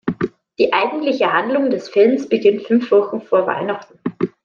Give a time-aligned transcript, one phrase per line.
[0.57, 3.99] Die eigentliche Handlung des Films beginnt fünf Wochen vor Weihnachten.